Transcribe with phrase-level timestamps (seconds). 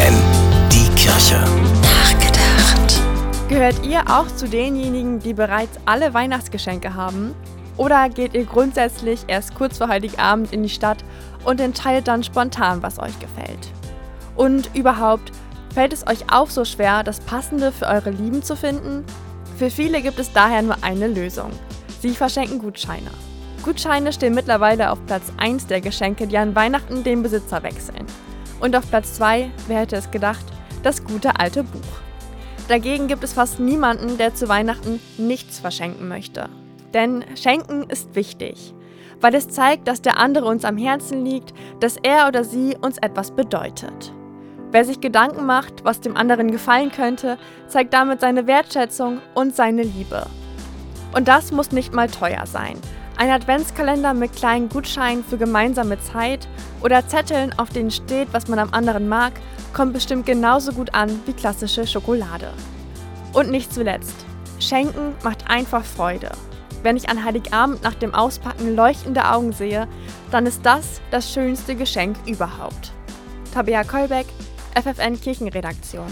[0.00, 0.14] FFN,
[0.72, 1.38] die Kirche.
[1.82, 3.00] Nachgedacht.
[3.48, 7.34] Gehört ihr auch zu denjenigen, die bereits alle Weihnachtsgeschenke haben?
[7.76, 11.04] Oder geht ihr grundsätzlich erst kurz vor Heiligabend in die Stadt
[11.44, 13.68] und entscheidet dann spontan, was euch gefällt?
[14.36, 15.32] Und überhaupt,
[15.74, 19.04] fällt es euch auch so schwer, das Passende für eure Lieben zu finden?
[19.58, 21.50] Für viele gibt es daher nur eine Lösung.
[22.00, 23.10] Sie verschenken Gutscheine.
[23.62, 28.06] Gutscheine stehen mittlerweile auf Platz 1 der Geschenke, die an Weihnachten den Besitzer wechseln.
[28.60, 30.44] Und auf Platz 2, wer hätte es gedacht,
[30.82, 31.80] das gute alte Buch.
[32.68, 36.48] Dagegen gibt es fast niemanden, der zu Weihnachten nichts verschenken möchte.
[36.94, 38.74] Denn Schenken ist wichtig,
[39.20, 42.98] weil es zeigt, dass der andere uns am Herzen liegt, dass er oder sie uns
[42.98, 44.12] etwas bedeutet.
[44.72, 49.82] Wer sich Gedanken macht, was dem anderen gefallen könnte, zeigt damit seine Wertschätzung und seine
[49.82, 50.26] Liebe.
[51.12, 52.76] Und das muss nicht mal teuer sein.
[53.20, 56.48] Ein Adventskalender mit kleinen Gutscheinen für gemeinsame Zeit
[56.80, 59.34] oder Zetteln, auf denen steht, was man am anderen mag,
[59.74, 62.50] kommt bestimmt genauso gut an wie klassische Schokolade.
[63.34, 64.24] Und nicht zuletzt,
[64.58, 66.30] Schenken macht einfach Freude.
[66.82, 69.86] Wenn ich an Heiligabend nach dem Auspacken leuchtende Augen sehe,
[70.30, 72.90] dann ist das das schönste Geschenk überhaupt.
[73.52, 74.28] Tabea Kolbeck,
[74.74, 76.06] FFN Kirchenredaktion.